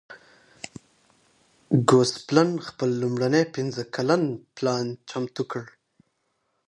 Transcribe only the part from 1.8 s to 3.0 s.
ګوسپلن خپل